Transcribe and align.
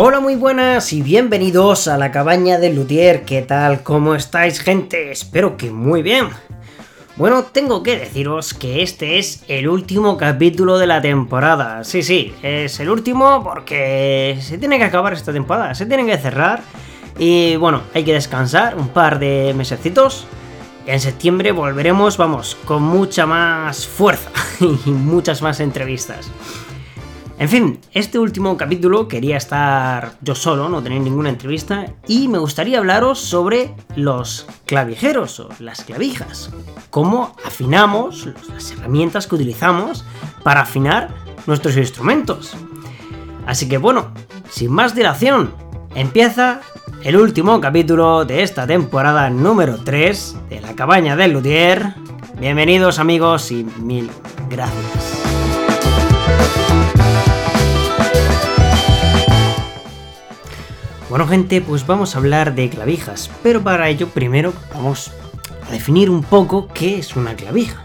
Hola, 0.00 0.20
muy 0.20 0.36
buenas 0.36 0.92
y 0.92 1.02
bienvenidos 1.02 1.88
a 1.88 1.98
la 1.98 2.12
cabaña 2.12 2.60
del 2.60 2.76
Luthier. 2.76 3.24
¿Qué 3.24 3.42
tal? 3.42 3.82
¿Cómo 3.82 4.14
estáis, 4.14 4.60
gente? 4.60 5.10
Espero 5.10 5.56
que 5.56 5.72
muy 5.72 6.02
bien. 6.02 6.28
Bueno, 7.16 7.42
tengo 7.42 7.82
que 7.82 7.98
deciros 7.98 8.54
que 8.54 8.84
este 8.84 9.18
es 9.18 9.42
el 9.48 9.68
último 9.68 10.16
capítulo 10.16 10.78
de 10.78 10.86
la 10.86 11.02
temporada. 11.02 11.82
Sí, 11.82 12.04
sí, 12.04 12.32
es 12.44 12.78
el 12.78 12.90
último 12.90 13.42
porque 13.42 14.38
se 14.40 14.56
tiene 14.56 14.78
que 14.78 14.84
acabar 14.84 15.14
esta 15.14 15.32
temporada, 15.32 15.74
se 15.74 15.84
tiene 15.84 16.06
que 16.06 16.16
cerrar. 16.16 16.62
Y 17.18 17.56
bueno, 17.56 17.82
hay 17.92 18.04
que 18.04 18.12
descansar 18.12 18.76
un 18.76 18.90
par 18.90 19.18
de 19.18 19.52
mesecitos. 19.56 20.28
En 20.86 21.00
septiembre 21.00 21.50
volveremos, 21.50 22.16
vamos, 22.16 22.56
con 22.66 22.84
mucha 22.84 23.26
más 23.26 23.88
fuerza 23.88 24.30
y 24.60 24.90
muchas 24.90 25.42
más 25.42 25.58
entrevistas. 25.58 26.30
En 27.38 27.48
fin, 27.48 27.78
este 27.92 28.18
último 28.18 28.56
capítulo 28.56 29.06
quería 29.06 29.36
estar 29.36 30.14
yo 30.22 30.34
solo, 30.34 30.68
no 30.68 30.82
tener 30.82 31.00
ninguna 31.00 31.28
entrevista, 31.28 31.86
y 32.08 32.26
me 32.26 32.38
gustaría 32.38 32.78
hablaros 32.78 33.20
sobre 33.20 33.76
los 33.94 34.46
clavijeros 34.66 35.38
o 35.38 35.48
las 35.60 35.84
clavijas. 35.84 36.50
Cómo 36.90 37.36
afinamos 37.44 38.28
las 38.52 38.72
herramientas 38.72 39.28
que 39.28 39.36
utilizamos 39.36 40.04
para 40.42 40.62
afinar 40.62 41.14
nuestros 41.46 41.76
instrumentos. 41.76 42.56
Así 43.46 43.68
que 43.68 43.78
bueno, 43.78 44.08
sin 44.50 44.72
más 44.72 44.96
dilación, 44.96 45.54
empieza 45.94 46.60
el 47.04 47.16
último 47.16 47.60
capítulo 47.60 48.24
de 48.24 48.42
esta 48.42 48.66
temporada 48.66 49.30
número 49.30 49.78
3 49.84 50.36
de 50.50 50.60
la 50.60 50.74
cabaña 50.74 51.14
del 51.14 51.34
Luthier. 51.34 51.94
Bienvenidos 52.40 52.98
amigos 52.98 53.52
y 53.52 53.62
mil 53.80 54.10
gracias. 54.50 55.18
Bueno 61.08 61.26
gente, 61.26 61.62
pues 61.62 61.86
vamos 61.86 62.14
a 62.14 62.18
hablar 62.18 62.54
de 62.54 62.68
clavijas, 62.68 63.30
pero 63.42 63.62
para 63.62 63.88
ello 63.88 64.08
primero 64.08 64.52
vamos 64.74 65.10
a 65.66 65.72
definir 65.72 66.10
un 66.10 66.22
poco 66.22 66.68
qué 66.68 66.98
es 66.98 67.16
una 67.16 67.34
clavija. 67.34 67.82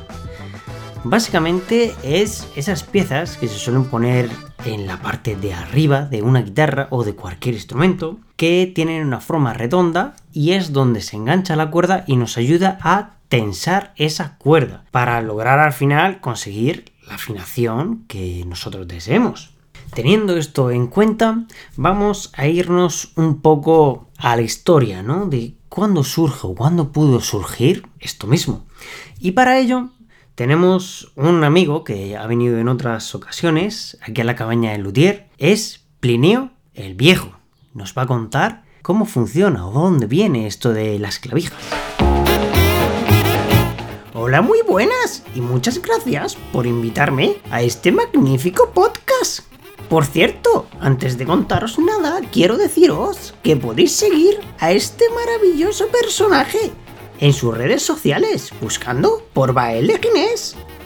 Básicamente 1.05 1.95
es 2.03 2.49
esas 2.57 2.83
piezas 2.83 3.37
que 3.37 3.47
se 3.47 3.57
suelen 3.57 3.85
poner 3.85 4.29
en 4.65 4.87
la 4.87 5.01
parte 5.01 5.37
de 5.37 5.53
arriba 5.53 6.01
de 6.01 6.21
una 6.21 6.41
guitarra 6.41 6.87
o 6.89 7.05
de 7.05 7.15
cualquier 7.15 7.55
instrumento 7.55 8.19
que 8.35 8.69
tienen 8.75 9.07
una 9.07 9.21
forma 9.21 9.53
redonda 9.53 10.15
y 10.33 10.51
es 10.51 10.73
donde 10.73 10.99
se 10.99 11.15
engancha 11.15 11.55
la 11.55 11.71
cuerda 11.71 12.03
y 12.07 12.17
nos 12.17 12.37
ayuda 12.37 12.77
a 12.81 13.11
tensar 13.29 13.93
esa 13.95 14.37
cuerda 14.37 14.83
para 14.91 15.21
lograr 15.21 15.59
al 15.59 15.73
final 15.73 16.19
conseguir 16.19 16.91
la 17.07 17.15
afinación 17.15 18.03
que 18.09 18.43
nosotros 18.45 18.85
deseemos. 18.85 19.52
Teniendo 19.95 20.35
esto 20.37 20.71
en 20.71 20.87
cuenta, 20.87 21.45
vamos 21.75 22.31
a 22.33 22.47
irnos 22.47 23.11
un 23.15 23.41
poco 23.41 24.09
a 24.17 24.35
la 24.35 24.41
historia, 24.41 25.03
¿no? 25.03 25.27
De 25.27 25.53
cuándo 25.69 26.03
surge 26.03 26.47
o 26.47 26.55
cuándo 26.55 26.91
pudo 26.91 27.21
surgir 27.21 27.85
esto 27.99 28.25
mismo. 28.25 28.65
Y 29.19 29.31
para 29.31 29.59
ello 29.59 29.89
tenemos 30.33 31.11
un 31.15 31.43
amigo 31.43 31.83
que 31.83 32.17
ha 32.17 32.25
venido 32.25 32.57
en 32.57 32.69
otras 32.69 33.13
ocasiones 33.13 33.99
aquí 34.01 34.21
a 34.21 34.23
la 34.23 34.35
cabaña 34.35 34.71
de 34.71 34.79
Luthier, 34.79 35.29
es 35.37 35.85
Plinio 35.99 36.49
el 36.73 36.95
Viejo. 36.95 37.37
Nos 37.75 37.93
va 37.95 38.03
a 38.03 38.07
contar 38.07 38.63
cómo 38.81 39.05
funciona 39.05 39.67
o 39.67 39.71
dónde 39.71 40.07
viene 40.07 40.47
esto 40.47 40.73
de 40.73 40.97
las 40.97 41.19
clavijas. 41.19 41.61
Hola, 44.15 44.41
muy 44.41 44.59
buenas 44.67 45.23
y 45.35 45.41
muchas 45.41 45.79
gracias 45.79 46.35
por 46.51 46.65
invitarme 46.65 47.35
a 47.51 47.61
este 47.61 47.91
magnífico 47.91 48.71
podcast. 48.71 49.52
Por 49.93 50.07
cierto, 50.07 50.65
antes 50.79 51.19
de 51.19 51.27
contaros 51.27 51.77
nada, 51.77 52.19
quiero 52.31 52.57
deciros 52.57 53.35
que 53.43 53.55
podéis 53.55 53.91
seguir 53.91 54.39
a 54.57 54.71
este 54.71 55.05
maravilloso 55.11 55.85
personaje 55.89 56.71
en 57.19 57.31
sus 57.31 57.55
redes 57.55 57.83
sociales 57.83 58.51
buscando 58.59 59.23
por 59.33 59.53
Bael 59.53 59.85
de 59.85 59.99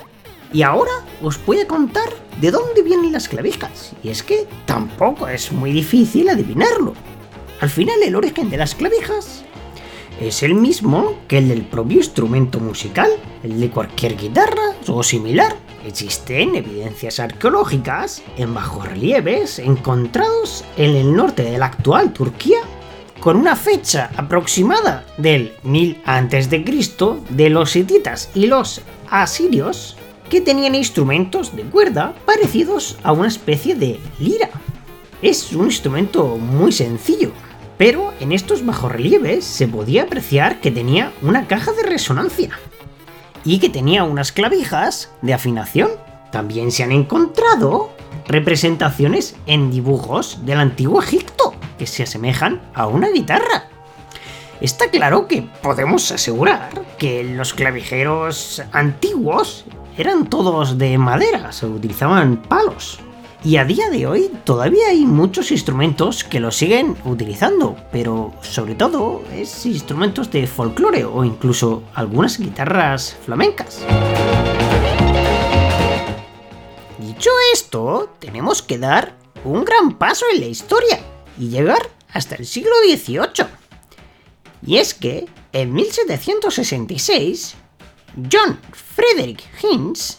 y 0.51 0.63
ahora 0.63 0.93
os 1.21 1.39
voy 1.45 1.61
a 1.61 1.69
contar 1.69 2.09
de 2.41 2.53
dónde 2.53 2.81
vienen 2.81 3.13
las 3.13 3.29
clavijas. 3.29 3.93
Y 4.03 4.09
es 4.09 4.23
que 4.23 4.49
tampoco 4.65 5.29
es 5.29 5.53
muy 5.53 5.73
difícil 5.73 6.31
adivinarlo. 6.31 6.95
Al 7.61 7.69
final 7.69 8.03
el 8.03 8.17
origen 8.17 8.49
de 8.49 8.57
las 8.57 8.75
clavijas 8.75 9.45
es 10.21 10.43
el 10.43 10.55
mismo 10.55 11.15
que 11.29 11.39
el 11.39 11.49
del 11.49 11.63
propio 11.63 11.99
instrumento 11.99 12.61
musical, 12.61 13.11
el 13.43 13.61
de 13.61 13.71
cualquier 13.71 14.17
guitarra 14.17 14.75
o 14.89 15.03
similar. 15.03 15.55
Existen 15.87 16.57
evidencias 16.57 17.21
arqueológicas 17.21 18.23
en 18.37 18.55
bajorrelieves 18.55 19.59
encontrados 19.59 20.65
en 20.77 20.97
el 20.97 21.15
norte 21.15 21.43
de 21.43 21.59
la 21.59 21.67
actual 21.67 22.13
Turquía 22.13 22.59
con 23.21 23.37
una 23.37 23.57
fecha 23.57 24.11
aproximada 24.17 25.05
del 25.17 25.53
1000 25.63 26.03
a.C. 26.05 26.65
de 27.31 27.51
los 27.51 27.77
hititas 27.77 28.31
y 28.35 28.47
los 28.47 28.83
asirios 29.11 29.97
que 30.29 30.41
tenían 30.41 30.75
instrumentos 30.75 31.55
de 31.55 31.63
cuerda 31.63 32.15
parecidos 32.25 32.99
a 33.03 33.13
una 33.13 33.29
especie 33.29 33.75
de 33.75 34.01
lira. 34.19 34.51
Es 35.23 35.53
un 35.53 35.67
instrumento 35.67 36.37
muy 36.37 36.73
sencillo, 36.73 37.33
pero 37.79 38.13
en 38.21 38.33
estos 38.33 38.65
bajorrelieves 38.65 39.45
se 39.45 39.69
podía 39.69 40.05
apreciar 40.05 40.61
que 40.61 40.71
tenía 40.71 41.13
una 41.23 41.47
caja 41.47 41.73
de 41.73 41.83
resonancia 41.83 42.51
y 43.45 43.59
que 43.59 43.69
tenía 43.69 44.05
unas 44.05 44.33
clavijas 44.33 45.13
de 45.23 45.35
afinación. 45.35 45.91
También 46.33 46.73
se 46.73 46.83
han 46.83 46.93
encontrado 46.93 47.91
representaciones 48.27 49.37
en 49.47 49.71
dibujos 49.71 50.45
del 50.45 50.59
antiguo 50.59 51.01
Egipto 51.01 51.55
que 51.79 51.87
se 51.87 52.03
asemejan 52.03 52.61
a 52.75 52.87
una 52.87 53.09
guitarra. 53.09 53.69
Está 54.61 54.91
claro 54.91 55.29
que 55.29 55.43
podemos 55.63 56.11
asegurar 56.11 56.71
que 56.99 57.23
los 57.23 57.53
clavijeros 57.53 58.63
antiguos 58.73 59.67
eran 59.99 60.29
todos 60.29 60.79
de 60.79 60.97
madera, 60.99 61.53
se 61.53 61.67
utilizaban 61.67 62.37
palos. 62.37 63.01
Y 63.45 63.59
a 63.59 63.65
día 63.65 63.91
de 63.91 64.07
hoy 64.07 64.31
todavía 64.45 64.89
hay 64.89 65.05
muchos 65.05 65.51
instrumentos 65.51 66.25
que 66.25 66.41
lo 66.41 66.51
siguen 66.51 66.97
utilizando, 67.05 67.77
pero 67.93 68.35
sobre 68.41 68.75
todo 68.75 69.23
es 69.33 69.67
instrumentos 69.67 70.31
de 70.31 70.47
folclore 70.47 71.05
o 71.05 71.25
incluso 71.25 71.85
algunas 71.95 72.39
guitarras 72.39 73.17
flamencas. 73.25 73.85
Dicho 76.99 77.31
esto, 77.53 78.15
tenemos 78.19 78.63
que 78.63 78.79
dar 78.79 79.17
un 79.45 79.65
gran 79.65 79.97
paso 79.97 80.25
en 80.33 80.41
la 80.41 80.47
historia 80.47 80.99
y 81.39 81.49
llegar 81.49 81.91
hasta 82.13 82.35
el 82.35 82.47
siglo 82.47 82.73
XVIII. 82.85 83.47
Y 84.67 84.79
es 84.79 84.95
que 84.95 85.27
en 85.53 85.73
1766, 85.73 87.55
John 88.33 88.59
Frederick 88.73 89.43
Hinz 89.63 90.19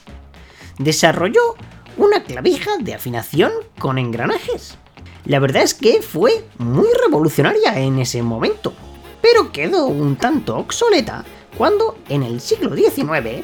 desarrolló 0.77 1.55
una 1.97 2.23
clavija 2.23 2.71
de 2.79 2.93
afinación 2.93 3.51
con 3.79 3.97
engranajes. 3.97 4.77
La 5.25 5.39
verdad 5.39 5.63
es 5.63 5.73
que 5.73 6.01
fue 6.01 6.45
muy 6.57 6.87
revolucionaria 7.03 7.79
en 7.79 7.99
ese 7.99 8.21
momento, 8.21 8.73
pero 9.21 9.51
quedó 9.51 9.87
un 9.87 10.15
tanto 10.15 10.57
obsoleta 10.57 11.25
cuando 11.57 11.97
en 12.07 12.23
el 12.23 12.39
siglo 12.39 12.75
XIX 12.75 13.43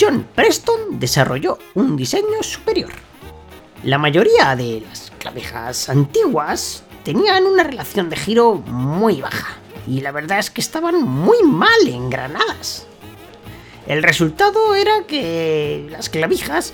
John 0.00 0.26
Preston 0.34 0.98
desarrolló 0.98 1.58
un 1.74 1.96
diseño 1.96 2.42
superior. 2.42 2.90
La 3.84 3.98
mayoría 3.98 4.56
de 4.56 4.82
las 4.88 5.12
clavijas 5.18 5.88
antiguas 5.88 6.82
tenían 7.04 7.44
una 7.46 7.62
relación 7.62 8.08
de 8.10 8.16
giro 8.16 8.54
muy 8.54 9.20
baja 9.20 9.58
y 9.86 10.00
la 10.00 10.10
verdad 10.10 10.38
es 10.40 10.50
que 10.50 10.60
estaban 10.60 11.02
muy 11.02 11.42
mal 11.44 11.86
engranadas. 11.86 12.86
El 13.86 14.02
resultado 14.02 14.74
era 14.74 15.04
que 15.06 15.86
las 15.90 16.08
clavijas 16.08 16.72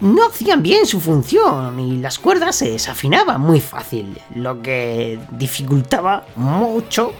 no 0.00 0.26
hacían 0.26 0.62
bien 0.62 0.86
su 0.86 1.00
función 1.00 1.80
y 1.80 1.98
las 1.98 2.18
cuerdas 2.18 2.56
se 2.56 2.70
desafinaban 2.70 3.40
muy 3.40 3.60
fácil, 3.60 4.20
lo 4.34 4.60
que 4.62 5.18
dificultaba 5.32 6.26
mucho 6.36 7.12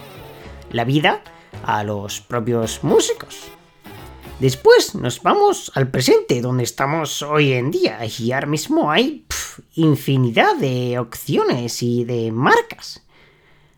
la 0.70 0.84
vida 0.84 1.22
a 1.64 1.84
los 1.84 2.20
propios 2.20 2.84
músicos. 2.84 3.48
Después 4.40 4.94
nos 4.94 5.22
vamos 5.22 5.72
al 5.74 5.90
presente, 5.90 6.42
donde 6.42 6.64
estamos 6.64 7.22
hoy 7.22 7.54
en 7.54 7.70
día, 7.70 8.00
y 8.04 8.32
ahora 8.32 8.46
mismo 8.46 8.90
hay 8.90 9.24
infinidad 9.74 10.56
de 10.56 10.98
opciones 10.98 11.82
y 11.82 12.04
de 12.04 12.30
marcas. 12.32 13.02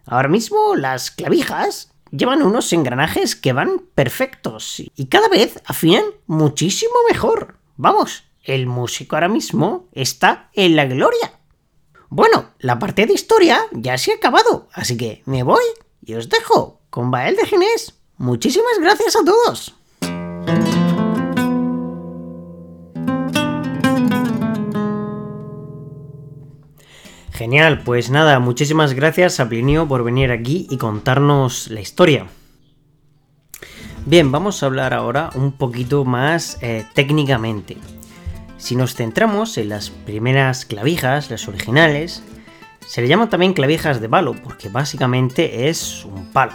Ahora 0.04 0.28
mismo 0.28 0.74
las 0.74 1.12
clavijas 1.12 1.92
llevan 2.10 2.42
unos 2.42 2.72
engranajes 2.72 3.36
que 3.36 3.52
van 3.52 3.82
perfectos 3.94 4.82
y 4.96 5.06
cada 5.06 5.28
vez 5.28 5.60
afinan 5.66 6.04
muchísimo 6.26 6.94
mejor. 7.08 7.54
Vamos, 7.76 8.24
el 8.48 8.66
músico 8.66 9.14
ahora 9.14 9.28
mismo 9.28 9.88
está 9.92 10.48
en 10.54 10.74
la 10.74 10.86
gloria. 10.86 11.32
Bueno, 12.08 12.46
la 12.58 12.78
parte 12.78 13.04
de 13.04 13.12
historia 13.12 13.60
ya 13.72 13.98
se 13.98 14.12
ha 14.12 14.14
acabado, 14.16 14.68
así 14.72 14.96
que 14.96 15.22
me 15.26 15.42
voy 15.42 15.62
y 16.04 16.14
os 16.14 16.30
dejo 16.30 16.80
con 16.88 17.10
Bael 17.10 17.36
de 17.36 17.46
Ginés. 17.46 17.94
Muchísimas 18.16 18.78
gracias 18.80 19.14
a 19.16 19.24
todos. 19.24 19.74
Genial, 27.32 27.82
pues 27.84 28.10
nada, 28.10 28.40
muchísimas 28.40 28.94
gracias 28.94 29.38
a 29.38 29.48
Plinio 29.48 29.86
por 29.86 30.02
venir 30.02 30.32
aquí 30.32 30.66
y 30.70 30.78
contarnos 30.78 31.68
la 31.68 31.80
historia. 31.80 32.26
Bien, 34.06 34.32
vamos 34.32 34.62
a 34.62 34.66
hablar 34.66 34.94
ahora 34.94 35.30
un 35.34 35.52
poquito 35.52 36.06
más 36.06 36.58
eh, 36.62 36.86
técnicamente. 36.94 37.76
Si 38.58 38.74
nos 38.74 38.94
centramos 38.94 39.56
en 39.56 39.68
las 39.68 39.88
primeras 39.90 40.64
clavijas, 40.64 41.30
las 41.30 41.46
originales, 41.46 42.22
se 42.86 43.00
le 43.00 43.08
llaman 43.08 43.30
también 43.30 43.52
clavijas 43.52 44.00
de 44.00 44.08
palo 44.08 44.34
porque 44.42 44.68
básicamente 44.68 45.68
es 45.68 46.04
un 46.04 46.26
palo. 46.32 46.52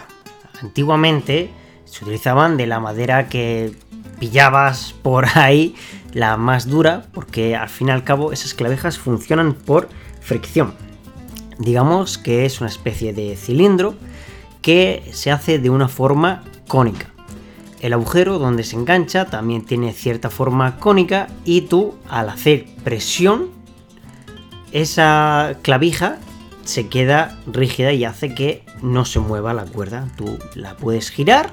Antiguamente 0.60 1.50
se 1.86 2.04
utilizaban 2.04 2.58
de 2.58 2.66
la 2.66 2.78
madera 2.78 3.28
que 3.28 3.72
pillabas 4.20 4.94
por 5.02 5.26
ahí, 5.34 5.74
la 6.12 6.36
más 6.36 6.68
dura, 6.68 7.06
porque 7.14 7.56
al 7.56 7.70
fin 7.70 7.88
y 7.88 7.92
al 7.92 8.04
cabo 8.04 8.32
esas 8.32 8.52
clavijas 8.52 8.98
funcionan 8.98 9.54
por 9.54 9.88
fricción. 10.20 10.74
Digamos 11.58 12.18
que 12.18 12.44
es 12.44 12.60
una 12.60 12.68
especie 12.68 13.14
de 13.14 13.34
cilindro 13.36 13.94
que 14.60 15.08
se 15.12 15.30
hace 15.30 15.58
de 15.58 15.70
una 15.70 15.88
forma 15.88 16.44
cónica. 16.68 17.13
El 17.84 17.92
agujero 17.92 18.38
donde 18.38 18.64
se 18.64 18.76
engancha 18.76 19.26
también 19.26 19.66
tiene 19.66 19.92
cierta 19.92 20.30
forma 20.30 20.78
cónica 20.78 21.26
y 21.44 21.60
tú 21.60 21.96
al 22.08 22.30
hacer 22.30 22.64
presión 22.82 23.50
esa 24.72 25.58
clavija 25.60 26.16
se 26.64 26.88
queda 26.88 27.38
rígida 27.46 27.92
y 27.92 28.06
hace 28.06 28.34
que 28.34 28.64
no 28.80 29.04
se 29.04 29.20
mueva 29.20 29.52
la 29.52 29.66
cuerda. 29.66 30.08
Tú 30.16 30.38
la 30.54 30.78
puedes 30.78 31.10
girar 31.10 31.50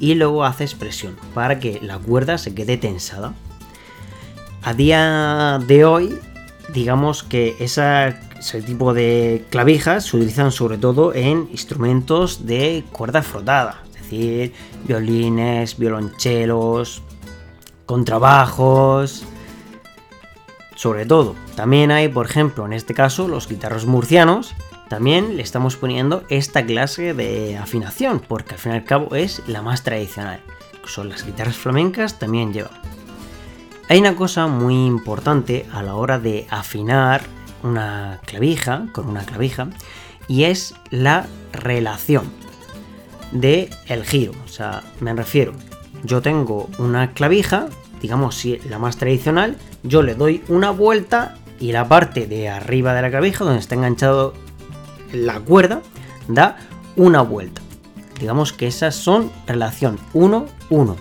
y 0.00 0.16
luego 0.16 0.44
haces 0.44 0.74
presión 0.74 1.16
para 1.32 1.60
que 1.60 1.78
la 1.80 1.96
cuerda 1.96 2.38
se 2.38 2.56
quede 2.56 2.76
tensada. 2.76 3.34
A 4.64 4.74
día 4.74 5.60
de 5.64 5.84
hoy 5.84 6.18
digamos 6.74 7.22
que 7.22 7.54
ese 7.60 8.16
tipo 8.66 8.94
de 8.94 9.44
clavijas 9.48 10.06
se 10.06 10.16
utilizan 10.16 10.50
sobre 10.50 10.76
todo 10.76 11.14
en 11.14 11.48
instrumentos 11.52 12.46
de 12.46 12.82
cuerda 12.90 13.22
frotada, 13.22 13.84
decir, 14.08 14.52
violines, 14.84 15.78
violonchelos, 15.78 17.02
contrabajos, 17.86 19.24
sobre 20.76 21.06
todo. 21.06 21.34
También 21.56 21.90
hay, 21.90 22.08
por 22.08 22.26
ejemplo, 22.26 22.64
en 22.66 22.72
este 22.72 22.94
caso, 22.94 23.28
los 23.28 23.48
guitarros 23.48 23.86
murcianos, 23.86 24.54
también 24.88 25.36
le 25.36 25.42
estamos 25.42 25.76
poniendo 25.76 26.24
esta 26.30 26.64
clase 26.64 27.14
de 27.14 27.58
afinación, 27.58 28.20
porque 28.20 28.54
al 28.54 28.60
fin 28.60 28.72
y 28.72 28.76
al 28.76 28.84
cabo 28.84 29.14
es 29.14 29.42
la 29.46 29.62
más 29.62 29.82
tradicional. 29.82 30.40
Son 30.84 31.10
las 31.10 31.26
guitarras 31.26 31.56
flamencas 31.56 32.18
también 32.18 32.52
llevan. 32.52 32.72
Hay 33.90 33.98
una 33.98 34.16
cosa 34.16 34.46
muy 34.46 34.86
importante 34.86 35.66
a 35.72 35.82
la 35.82 35.94
hora 35.94 36.18
de 36.18 36.46
afinar 36.48 37.22
una 37.62 38.20
clavija 38.24 38.86
con 38.92 39.06
una 39.08 39.24
clavija 39.24 39.68
y 40.28 40.44
es 40.44 40.74
la 40.90 41.26
relación 41.52 42.30
de 43.32 43.70
el 43.86 44.04
giro. 44.04 44.32
O 44.44 44.48
sea, 44.48 44.82
me 45.00 45.14
refiero, 45.14 45.52
yo 46.04 46.22
tengo 46.22 46.68
una 46.78 47.12
clavija, 47.12 47.68
digamos 48.00 48.36
si 48.36 48.58
la 48.68 48.78
más 48.78 48.96
tradicional, 48.96 49.56
yo 49.82 50.02
le 50.02 50.14
doy 50.14 50.42
una 50.48 50.70
vuelta 50.70 51.36
y 51.60 51.72
la 51.72 51.88
parte 51.88 52.26
de 52.26 52.48
arriba 52.48 52.94
de 52.94 53.02
la 53.02 53.10
clavija 53.10 53.44
donde 53.44 53.60
está 53.60 53.74
enganchado 53.74 54.34
la 55.12 55.40
cuerda 55.40 55.82
da 56.28 56.56
una 56.96 57.22
vuelta. 57.22 57.62
Digamos 58.20 58.52
que 58.52 58.66
esas 58.66 58.94
son 58.94 59.30
relación 59.46 59.98
1-1. 60.12 60.96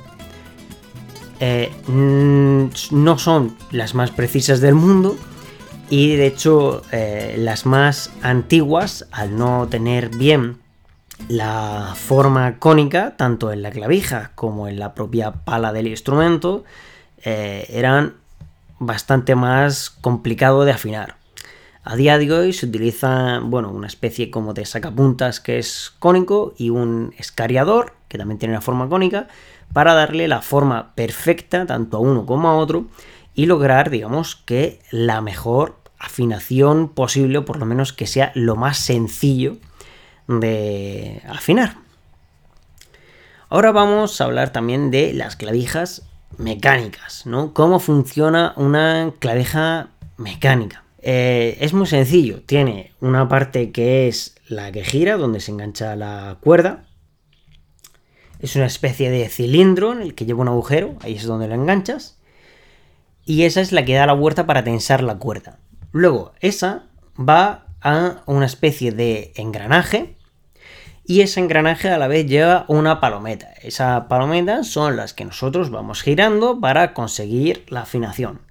Eh, 1.40 1.72
no 1.88 3.18
son 3.20 3.56
las 3.72 3.94
más 3.94 4.10
precisas 4.12 4.60
del 4.60 4.74
mundo 4.74 5.16
y 5.90 6.16
de 6.16 6.28
hecho 6.28 6.82
eh, 6.92 7.36
las 7.38 7.66
más 7.68 8.12
antiguas 8.24 9.08
al 9.12 9.38
no 9.38 9.68
tener 9.68 10.10
bien 10.10 10.58
la 11.30 11.94
forma 11.96 12.60
cónica 12.60 13.16
tanto 13.18 13.52
en 13.52 13.62
la 13.62 13.72
clavija 13.72 14.32
como 14.36 14.68
en 14.68 14.80
la 14.80 14.94
propia 14.94 15.32
pala 15.32 15.74
del 15.74 15.88
instrumento 15.88 16.64
eh, 17.24 17.66
eran 17.70 18.16
bastante 18.80 19.36
más 19.36 19.90
complicado 19.90 20.64
de 20.64 20.72
afinar. 20.72 21.16
A 21.84 21.96
día 21.96 22.18
de 22.18 22.32
hoy 22.32 22.54
se 22.54 22.66
utiliza 22.66 23.40
bueno, 23.40 23.72
una 23.72 23.88
especie 23.88 24.30
como 24.30 24.54
de 24.54 24.66
sacapuntas 24.66 25.40
que 25.40 25.58
es 25.58 25.94
cónico 26.00 26.54
y 26.58 26.70
un 26.70 27.14
escariador 27.18 27.94
que 28.08 28.18
también 28.18 28.38
tiene 28.38 28.54
una 28.54 28.62
forma 28.62 28.90
cónica 28.90 29.28
para 29.74 29.94
darle 29.94 30.28
la 30.28 30.42
forma 30.42 30.94
perfecta 30.96 31.66
tanto 31.66 31.98
a 31.98 32.00
uno 32.00 32.26
como 32.26 32.50
a 32.50 32.56
otro 32.56 32.88
y 33.34 33.46
lograr, 33.46 33.90
digamos, 33.90 34.36
que 34.36 34.80
la 34.92 35.22
mejor 35.22 35.78
afinación 36.00 36.90
posible, 36.90 37.40
o 37.40 37.46
por 37.46 37.58
lo 37.58 37.66
menos 37.66 37.94
que 37.94 38.08
sea 38.08 38.32
lo 38.36 38.56
más 38.56 38.78
sencillo 38.78 39.58
de 40.28 41.22
afinar. 41.28 41.78
Ahora 43.50 43.72
vamos 43.72 44.20
a 44.20 44.26
hablar 44.26 44.52
también 44.52 44.92
de 44.92 45.14
las 45.14 45.36
clavijas 45.36 46.04
mecánicas, 46.38 47.26
¿no? 47.26 47.54
¿Cómo 47.54 47.80
funciona 47.80 48.54
una 48.58 49.14
clavija 49.20 49.90
mecánica? 50.18 50.84
Eh, 51.00 51.58
es 51.62 51.74
muy 51.74 51.88
sencillo, 51.88 52.42
tiene 52.46 52.92
una 53.00 53.30
parte 53.30 53.72
que 53.72 54.08
es 54.08 54.36
la 54.48 54.72
que 54.72 54.84
gira, 54.84 55.16
donde 55.16 55.40
se 55.40 55.52
engancha 55.52 55.96
la 55.96 56.38
cuerda, 56.42 56.88
es 58.40 58.56
una 58.56 58.66
especie 58.66 59.10
de 59.10 59.28
cilindro 59.30 59.94
en 59.94 60.02
el 60.02 60.14
que 60.14 60.26
lleva 60.26 60.42
un 60.42 60.48
agujero, 60.48 60.96
ahí 61.02 61.16
es 61.16 61.24
donde 61.24 61.48
lo 61.48 61.56
enganchas. 61.56 62.18
Y 63.26 63.44
esa 63.44 63.62
es 63.62 63.72
la 63.72 63.84
que 63.84 63.96
da 63.96 64.06
la 64.06 64.14
vuelta 64.14 64.46
para 64.46 64.64
tensar 64.64 65.04
la 65.04 65.18
cuerda. 65.18 65.60
Luego, 65.92 66.34
esa 66.40 66.88
va 67.18 67.68
a 67.82 68.24
una 68.26 68.46
especie 68.46 68.92
de 68.92 69.34
engranaje. 69.36 70.16
Y 71.10 71.22
ese 71.22 71.40
engranaje 71.40 71.88
a 71.90 71.98
la 71.98 72.10
vez 72.10 72.28
lleva 72.28 72.66
una 72.68 73.00
palometa. 73.00 73.54
Esa 73.62 74.10
palometa 74.10 74.66
son 74.66 74.98
las 74.98 75.14
que 75.14 75.24
nosotros 75.24 75.70
vamos 75.70 76.02
girando 76.02 76.60
para 76.60 76.94
conseguir 76.94 77.64
la 77.70 77.84
afinación. 77.84 78.42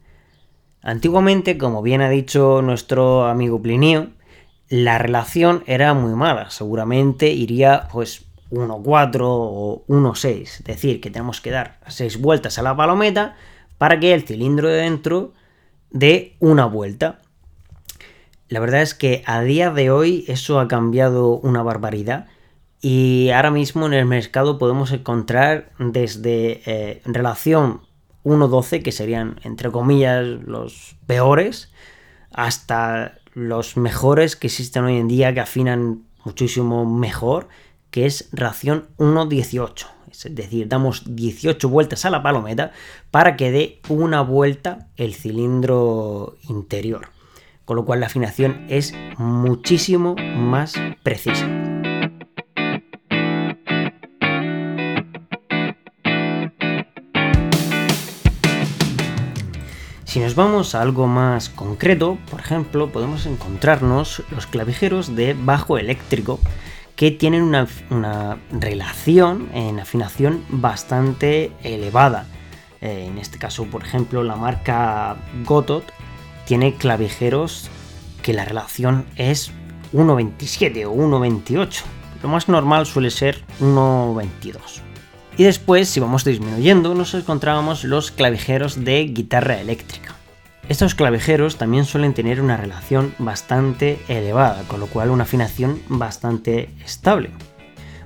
Antiguamente, 0.81 1.59
como 1.59 1.83
bien 1.83 2.01
ha 2.01 2.09
dicho 2.09 2.63
nuestro 2.63 3.27
amigo 3.27 3.61
Plinio, 3.61 4.09
la 4.71 4.97
relación 4.97 5.65
era 5.67 5.93
muy 5.93 6.15
mala. 6.15 6.49
Seguramente 6.49 7.29
iría 7.29 7.89
pues 7.93 8.25
1.4 8.51 9.19
o 9.23 9.85
1.6. 9.87 10.41
Es 10.41 10.65
decir, 10.65 11.03
que 11.03 11.11
tenemos 11.11 11.43
que 11.43 11.51
dar 11.51 11.79
6 11.89 12.23
vueltas 12.23 12.59
a 12.59 12.63
la 12.63 12.75
palometa 12.75 13.37
para 13.77 14.01
que 14.01 14.15
el 14.15 14.23
cilindro 14.23 14.69
de 14.69 14.79
dentro 14.79 15.35
dé 15.91 16.37
una 16.41 16.65
vuelta. 16.65 17.21
La 18.49 18.61
verdad 18.61 18.81
es 18.81 18.95
que 18.95 19.23
a 19.27 19.43
día 19.43 19.71
de 19.71 19.91
hoy 19.91 20.25
eso 20.27 20.59
ha 20.59 20.69
cambiado 20.69 21.33
una 21.37 21.63
barbaridad 21.63 22.29
y 22.89 23.31
ahora 23.31 23.51
mismo 23.51 23.87
en 23.87 23.95
el 23.95 24.07
mercado 24.07 24.59
podemos 24.59 24.93
encontrar 24.93 25.73
desde 25.81 26.63
eh, 26.67 27.03
relación 27.05 27.81
1.12, 28.23 28.81
que 28.81 28.93
serían 28.93 29.41
entre 29.43 29.73
comillas 29.73 30.25
los 30.25 30.95
peores, 31.05 31.73
hasta 32.31 33.19
los 33.33 33.77
mejores 33.77 34.37
que 34.37 34.47
existen 34.47 34.85
hoy 34.85 34.99
en 34.99 35.09
día 35.09 35.35
que 35.35 35.41
afinan 35.41 36.05
muchísimo 36.25 36.89
mejor 36.89 37.49
que 37.91 38.07
es 38.07 38.29
ración 38.31 38.87
1.18. 38.99 39.87
Es 40.13 40.33
decir, 40.37 40.69
damos 40.69 41.03
18 41.07 41.69
vueltas 41.69 42.05
a 42.05 42.11
la 42.11 42.23
palometa 42.23 42.71
para 43.11 43.35
que 43.35 43.51
dé 43.51 43.81
una 43.89 44.21
vuelta 44.21 44.87
el 44.97 45.17
cilindro 45.17 46.37
interior. 46.49 47.09
Con 47.65 47.75
lo 47.75 47.85
cual 47.85 47.99
la 47.99 48.07
afinación 48.07 48.65
es 48.69 48.95
muchísimo 49.19 50.15
más 50.37 50.75
precisa. 51.03 51.66
Si 60.17 60.21
nos 60.23 60.35
vamos 60.35 60.75
a 60.75 60.81
algo 60.81 61.07
más 61.07 61.51
concreto, 61.51 62.17
por 62.31 62.41
ejemplo, 62.41 62.91
podemos 62.91 63.27
encontrarnos 63.27 64.23
los 64.31 64.47
clavijeros 64.47 65.15
de 65.15 65.35
bajo 65.35 65.77
eléctrico 65.77 66.41
que 66.97 67.11
tienen 67.11 67.43
una, 67.43 68.39
relación 68.51 69.51
en 69.53 69.79
afinación 69.79 70.43
bastante 70.49 71.53
elevada. 71.63 72.25
Eh, 72.81 73.09
en 73.11 73.19
este 73.19 73.37
caso, 73.37 73.65
por 73.67 73.83
ejemplo, 73.83 74.25
la 74.25 74.37
marca 74.37 75.19
Gotot 75.45 75.85
tiene 76.47 76.77
clavijeros 76.77 77.69
que 78.23 78.33
la 78.33 78.47
relación 78.47 79.05
es 79.17 79.53
1.27 79.93 80.87
o 80.87 80.95
1.28. 80.95 81.83
Lo 82.23 82.31
más 82.31 82.49
normal 82.49 82.87
suele 82.87 83.11
ser 83.11 83.45
1.22. 83.61 84.81
Y 85.37 85.45
después, 85.45 85.91
si 85.91 86.01
vamos 86.01 86.25
disminuyendo, 86.25 86.95
nos 86.95 87.13
encontramos 87.13 87.85
los 87.85 88.11
clavijeros 88.11 88.83
de 88.83 89.05
guitarra 89.05 89.61
eléctrica. 89.61 90.06
Estos 90.69 90.97
clavijeros 90.97 91.59
también 91.59 91.85
suelen 91.85 92.13
tener 92.13 92.41
una 92.41 92.57
relación 92.57 93.15
bastante 93.19 94.01
elevada, 94.09 94.65
con 94.67 94.81
lo 94.81 94.89
cual 94.89 95.11
una 95.11 95.23
afinación 95.23 95.81
bastante 95.89 96.71
estable. 96.85 97.31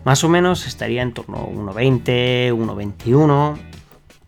Más 0.05 0.25
o 0.25 0.29
menos 0.29 0.67
estaría 0.67 1.00
en 1.00 1.14
torno 1.14 1.38
a 1.38 1.47
1.20, 1.47 2.52
1.21. 2.52 3.59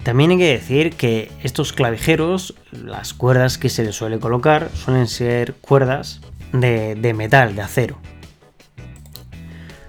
También 0.02 0.30
hay 0.30 0.38
que 0.38 0.52
decir 0.52 0.96
que 0.96 1.30
estos 1.42 1.74
clavijeros, 1.74 2.54
las 2.70 3.12
cuerdas 3.12 3.58
que 3.58 3.68
se 3.68 3.84
les 3.84 3.94
suele 3.94 4.18
colocar, 4.18 4.70
suelen 4.74 5.08
ser 5.08 5.54
cuerdas 5.54 6.22
de, 6.52 6.94
de 6.94 7.12
metal, 7.12 7.54
de 7.54 7.62
acero. 7.62 7.98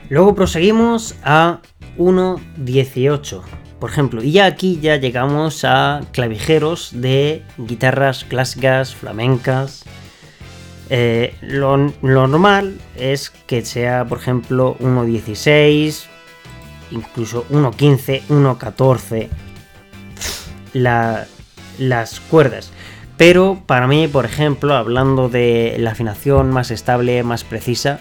Luego 0.09 0.35
proseguimos 0.35 1.15
a 1.23 1.61
1.18, 1.97 3.41
por 3.83 3.91
ejemplo, 3.91 4.23
y 4.23 4.31
ya 4.31 4.45
aquí 4.45 4.79
ya 4.81 4.95
llegamos 4.95 5.65
a 5.65 5.99
clavijeros 6.13 6.91
de 6.93 7.43
guitarras 7.57 8.23
clásicas, 8.23 8.95
flamencas. 8.95 9.83
Eh, 10.89 11.35
lo, 11.41 11.75
normal 12.01 12.79
es 12.95 13.29
que 13.29 13.65
sea, 13.65 14.05
por 14.05 14.19
ejemplo, 14.19 14.77
1.16, 14.79 16.05
incluso 16.91 17.45
1.15, 17.49 18.21
1.14 18.29 19.27
las 21.77 22.19
cuerdas. 22.29 22.71
Pero 23.17 23.63
para 23.65 23.87
mí, 23.87 24.07
por 24.07 24.23
ejemplo, 24.23 24.75
hablando 24.75 25.27
de 25.27 25.75
la 25.77 25.91
afinación 25.91 26.51
más 26.51 26.71
estable, 26.71 27.21
más 27.23 27.43
precisa, 27.43 27.99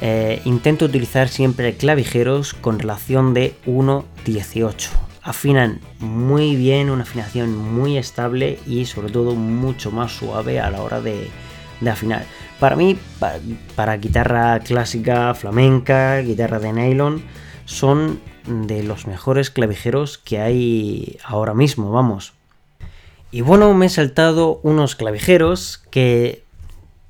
eh, 0.00 0.40
intento 0.46 0.86
utilizar 0.86 1.28
siempre 1.28 1.76
clavijeros 1.76 2.54
con 2.54 2.78
relación 2.78 3.34
de 3.34 3.54
1.18. 3.66 5.07
Afinan 5.28 5.80
muy 5.98 6.56
bien, 6.56 6.88
una 6.88 7.02
afinación 7.02 7.54
muy 7.54 7.98
estable 7.98 8.58
y 8.66 8.86
sobre 8.86 9.12
todo 9.12 9.34
mucho 9.34 9.90
más 9.90 10.10
suave 10.10 10.58
a 10.58 10.70
la 10.70 10.80
hora 10.80 11.02
de, 11.02 11.28
afinar. 11.86 12.24
Para 12.58 12.76
mí, 12.76 12.96
para, 13.76 13.98
guitarra 13.98 14.58
clásica, 14.60 15.34
flamenca, 15.34 16.16
guitarra 16.20 16.60
de 16.60 16.72
nylon, 16.72 17.22
son 17.66 18.20
de 18.46 18.82
los 18.82 19.06
mejores 19.06 19.50
clavijeros 19.50 20.16
que 20.16 20.40
hay 20.40 21.18
ahora 21.22 21.52
mismo, 21.52 21.90
vamos. 21.90 22.32
Y 23.30 23.42
bueno, 23.42 23.74
me 23.74 23.84
he 23.84 23.90
saltado 23.90 24.60
unos 24.62 24.96
clavijeros 24.96 25.84
que 25.90 26.42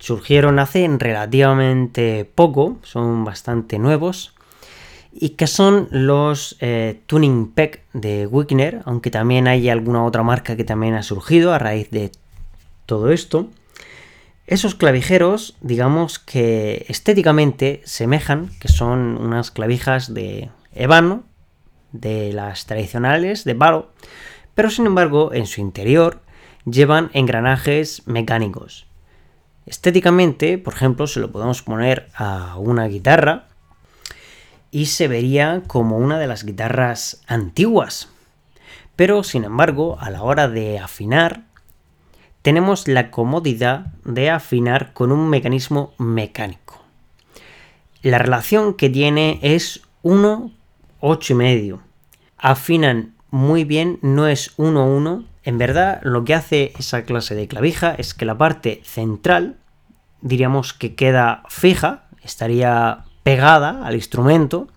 surgieron 0.00 0.58
hace 0.58 0.88
relativamente 0.98 2.24
poco, 2.24 2.78
son 2.82 3.24
bastante 3.24 3.78
nuevos, 3.78 4.34
y 5.20 5.30
que 5.30 5.48
son 5.48 5.88
los 5.90 6.56
eh, 6.60 7.00
Tuning 7.06 7.52
Peck 7.52 7.82
de 7.92 8.26
Wigner, 8.26 8.82
aunque 8.84 9.10
también 9.10 9.48
hay 9.48 9.68
alguna 9.68 10.04
otra 10.04 10.22
marca 10.22 10.56
que 10.56 10.62
también 10.62 10.94
ha 10.94 11.02
surgido 11.02 11.52
a 11.52 11.58
raíz 11.58 11.90
de 11.90 12.12
todo 12.86 13.10
esto. 13.10 13.48
Esos 14.46 14.76
clavijeros, 14.76 15.56
digamos 15.60 16.20
que 16.20 16.86
estéticamente 16.88 17.82
semejan, 17.84 18.50
que 18.60 18.68
son 18.68 19.18
unas 19.18 19.50
clavijas 19.50 20.14
de 20.14 20.50
ébano, 20.72 21.24
de 21.90 22.32
las 22.32 22.66
tradicionales 22.66 23.44
de 23.44 23.56
palo, 23.56 23.90
pero 24.54 24.70
sin 24.70 24.86
embargo 24.86 25.32
en 25.32 25.46
su 25.46 25.60
interior 25.60 26.20
llevan 26.64 27.10
engranajes 27.12 28.06
mecánicos. 28.06 28.86
Estéticamente, 29.66 30.58
por 30.58 30.74
ejemplo, 30.74 31.06
se 31.06 31.20
lo 31.20 31.32
podemos 31.32 31.62
poner 31.62 32.08
a 32.14 32.56
una 32.58 32.86
guitarra 32.86 33.47
y 34.70 34.86
se 34.86 35.08
vería 35.08 35.62
como 35.66 35.98
una 35.98 36.18
de 36.18 36.26
las 36.26 36.44
guitarras 36.44 37.22
antiguas. 37.26 38.08
Pero, 38.96 39.22
sin 39.22 39.44
embargo, 39.44 39.96
a 40.00 40.10
la 40.10 40.22
hora 40.22 40.48
de 40.48 40.78
afinar, 40.78 41.42
tenemos 42.42 42.88
la 42.88 43.10
comodidad 43.10 43.92
de 44.04 44.30
afinar 44.30 44.92
con 44.92 45.12
un 45.12 45.28
mecanismo 45.28 45.92
mecánico. 45.98 46.82
La 48.02 48.18
relación 48.18 48.74
que 48.74 48.90
tiene 48.90 49.38
es 49.42 49.82
1, 50.02 50.50
8 51.00 51.32
y 51.32 51.36
medio. 51.36 51.82
Afinan 52.36 53.14
muy 53.30 53.64
bien, 53.64 53.98
no 54.02 54.26
es 54.26 54.52
1, 54.56 54.86
1, 54.86 55.24
en 55.48 55.58
verdad, 55.58 56.00
lo 56.02 56.24
que 56.24 56.34
hace 56.34 56.72
esa 56.78 57.04
clase 57.04 57.34
de 57.34 57.48
clavija 57.48 57.94
es 57.94 58.14
que 58.14 58.24
la 58.24 58.36
parte 58.36 58.82
central, 58.84 59.56
diríamos 60.20 60.74
que 60.74 60.94
queda 60.94 61.42
fija, 61.48 62.04
estaría 62.22 63.04
pegada 63.28 63.84
al 63.84 63.94
instrumento, 63.94 64.68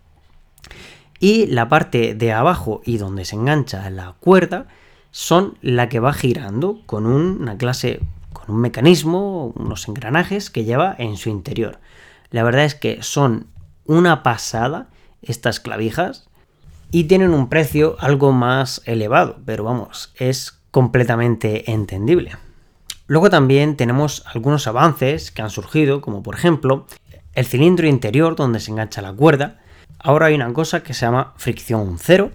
y 1.22 1.46
la 1.46 1.70
parte 1.70 2.15
de 2.15 2.34
abajo 2.34 2.81
y 2.84 2.98
donde 2.98 3.24
se 3.24 3.38
engancha 3.38 3.89
la 3.89 4.15
cuerda 4.20 4.65
son 5.10 5.58
la 5.62 5.88
que 5.88 6.01
va 6.01 6.12
girando 6.12 6.81
con 6.86 7.05
una 7.05 7.58
clase, 7.58 8.01
con 8.34 8.53
un 8.53 8.60
mecanismo, 8.60 9.53
unos 9.55 9.88
engranajes 9.88 10.50
que 10.50 10.65
lleva 10.65 10.93
en 10.98 11.15
su 11.15 11.29
interior. 11.29 11.79
La 12.29 12.43
verdad 12.43 12.65
es 12.65 12.75
que 12.75 13.01
son 13.01 13.48
una 13.86 14.22
pasada 14.22 14.89
estas 15.22 15.62
clavijas 15.62 16.27
y 16.91 17.05
tienen 17.05 17.34
un 17.34 17.48
precio 17.48 17.96
algo 18.01 18.34
más 18.34 18.81
elevado, 18.84 19.38
pero 19.46 19.63
vamos, 19.63 20.12
es 20.17 20.60
completamente 20.72 21.72
entendible. 21.72 22.34
Luego 23.08 23.29
también 23.29 23.77
tenemos 23.77 24.25
algunos 24.25 24.67
avances 24.67 25.31
que 25.31 25.41
han 25.41 25.50
surgido, 25.51 26.01
como 26.01 26.22
por 26.22 26.36
ejemplo 26.36 26.86
el 27.34 27.46
cilindro 27.46 27.88
interior 27.88 28.36
donde 28.36 28.60
se 28.60 28.72
engancha 28.72 29.02
la 29.02 29.14
cuerda. 29.14 29.60
Ahora 30.00 30.28
hay 30.28 30.36
una 30.36 30.52
cosa 30.54 30.84
que 30.84 30.94
se 30.94 31.06
llama 31.06 31.34
fricción 31.38 31.98
cero, 32.00 32.32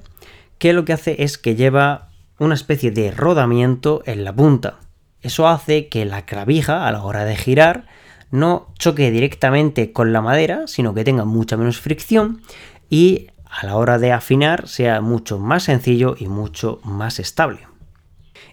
que 0.58 0.72
lo 0.72 0.84
que 0.84 0.92
hace 0.92 1.22
es 1.22 1.38
que 1.38 1.56
lleva 1.56 2.10
una 2.38 2.54
especie 2.54 2.90
de 2.90 3.10
rodamiento 3.10 4.02
en 4.06 4.24
la 4.24 4.34
punta. 4.34 4.80
Eso 5.22 5.48
hace 5.48 5.88
que 5.88 6.04
la 6.04 6.26
clavija 6.26 6.86
a 6.86 6.92
la 6.92 7.02
hora 7.02 7.24
de 7.24 7.36
girar 7.36 7.86
no 8.30 8.68
choque 8.78 9.10
directamente 9.10 9.92
con 9.92 10.12
la 10.12 10.20
madera, 10.20 10.66
sino 10.66 10.94
que 10.94 11.04
tenga 11.04 11.24
mucha 11.24 11.56
menos 11.56 11.80
fricción 11.80 12.42
y 12.90 13.28
a 13.48 13.66
la 13.66 13.76
hora 13.76 13.98
de 13.98 14.12
afinar 14.12 14.68
sea 14.68 15.00
mucho 15.00 15.38
más 15.38 15.64
sencillo 15.64 16.14
y 16.18 16.28
mucho 16.28 16.80
más 16.84 17.18
estable. 17.18 17.66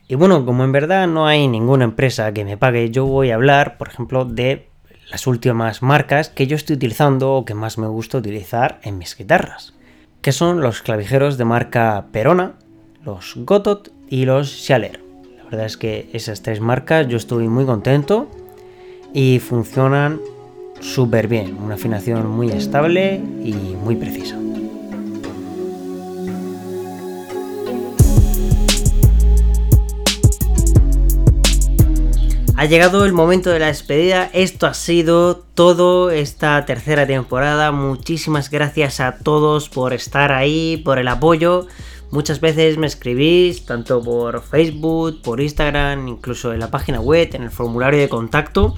Y 0.08 0.16
bueno, 0.16 0.46
como 0.46 0.64
en 0.64 0.72
verdad 0.72 1.08
no 1.08 1.28
hay 1.28 1.48
ninguna 1.48 1.86
empresa 1.86 2.34
que 2.34 2.46
me 2.46 2.58
pague, 2.58 2.90
yo 2.90 3.06
voy 3.06 3.32
a 3.32 3.36
hablar, 3.36 3.78
por 3.78 3.90
ejemplo, 3.90 4.26
de 4.26 4.70
las 5.10 5.27
últimas 5.27 5.81
marcas 5.81 6.29
que 6.29 6.48
yo 6.48 6.55
estoy 6.55 6.75
utilizando 6.75 7.33
o 7.33 7.45
que 7.45 7.53
más 7.53 7.77
me 7.77 7.88
gusta 7.88 8.17
utilizar 8.17 8.79
en 8.83 8.98
mis 8.98 9.17
guitarras, 9.17 9.74
que 10.22 10.31
son 10.31 10.62
los 10.62 10.81
clavijeros 10.81 11.38
de 11.38 11.45
marca 11.45 12.05
Perona, 12.12 12.53
los 13.03 13.33
Gotot 13.38 13.91
y 14.10 14.25
los 14.25 14.50
Schaller. 14.50 15.01
La 15.38 15.43
verdad 15.45 15.65
es 15.65 15.77
que 15.77 16.10
esas 16.13 16.41
tres 16.41 16.62
marcas 16.62 17.07
yo 17.07 17.17
estoy 17.17 17.48
muy 17.48 17.65
contento 17.65 18.27
y 19.13 19.39
funcionan 19.39 20.19
súper 20.79 21.27
bien, 21.27 21.57
una 21.57 21.75
afinación 21.75 22.29
muy 22.29 22.50
estable 22.50 23.22
y 23.43 23.53
muy 23.53 23.95
precisa. 23.95 24.38
Ha 32.63 32.65
llegado 32.65 33.03
el 33.03 33.12
momento 33.12 33.50
de 33.50 33.60
la 33.60 33.67
despedida. 33.67 34.29
Esto 34.32 34.67
ha 34.67 34.74
sido 34.74 35.36
todo 35.36 36.12
esta 36.12 36.65
tercera 36.65 37.05
temporada. 37.05 37.74
Muchísimas 37.74 38.50
gracias 38.50 39.01
a 39.01 39.17
todos 39.17 39.67
por 39.67 39.91
estar 39.91 40.32
ahí, 40.32 40.77
por 40.77 40.98
el 40.98 41.10
apoyo. 41.10 41.67
Muchas 42.10 42.39
veces 42.39 42.77
me 42.77 42.88
escribís, 42.88 43.65
tanto 43.65 44.01
por 44.01 44.41
Facebook, 44.41 45.22
por 45.22 45.41
Instagram, 45.41 46.08
incluso 46.08 46.53
en 46.53 46.62
la 46.62 46.72
página 46.72 47.01
web, 47.01 47.32
en 47.34 47.43
el 47.43 47.51
formulario 47.51 48.00
de 48.00 48.08
contacto. 48.08 48.75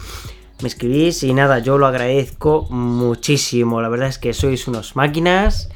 Me 0.63 0.67
escribís 0.67 1.21
y 1.21 1.35
nada, 1.35 1.59
yo 1.59 1.77
lo 1.77 1.85
agradezco 1.85 2.65
muchísimo. 2.71 3.83
La 3.83 3.89
verdad 3.89 4.07
es 4.07 4.17
que 4.17 4.33
sois 4.33 4.67
unos 4.67 4.95
máquinas. 4.95 5.69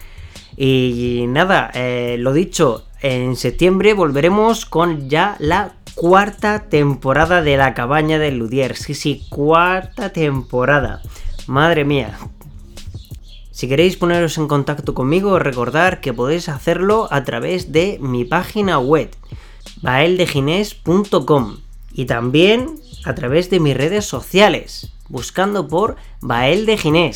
Y 0.58 1.26
nada, 1.28 1.70
eh, 1.76 2.16
lo 2.18 2.34
dicho, 2.34 2.86
en 3.02 3.36
septiembre 3.36 3.94
volveremos 3.94 4.66
con 4.66 5.10
ya 5.10 5.38
la 5.40 5.76
cuarta 6.00 6.70
temporada 6.70 7.42
de 7.42 7.58
La 7.58 7.74
Cabaña 7.74 8.20
del 8.20 8.38
Ludier. 8.38 8.78
Sí, 8.78 8.94
sí, 8.94 9.26
cuarta 9.28 10.14
temporada. 10.14 11.02
Madre 11.46 11.84
mía. 11.84 12.18
Si 13.52 13.68
queréis 13.68 13.98
poneros 13.98 14.38
en 14.38 14.48
contacto 14.48 14.94
conmigo, 14.94 15.40
recordar 15.40 16.00
que 16.00 16.14
podéis 16.14 16.48
hacerlo 16.48 17.10
a 17.12 17.26
través 17.26 17.74
de 17.74 17.98
mi 18.00 18.24
página 18.24 18.80
web, 18.80 19.10
baeldegines.com 19.82 21.58
y 21.92 22.06
también 22.06 22.80
a 23.04 23.14
través 23.14 23.50
de 23.50 23.60
mis 23.60 23.76
redes 23.76 24.06
sociales, 24.06 24.94
buscando 25.10 25.68
por 25.68 25.98
Bael 26.22 26.66
de. 26.66 27.12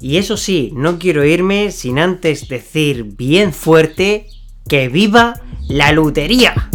Y 0.00 0.16
eso 0.16 0.36
sí, 0.36 0.72
no 0.74 0.98
quiero 0.98 1.24
irme 1.24 1.70
sin 1.70 2.00
antes 2.00 2.48
decir 2.48 3.04
bien 3.16 3.52
fuerte 3.52 4.26
que 4.68 4.88
viva 4.88 5.40
la 5.68 5.92
lutería. 5.92 6.68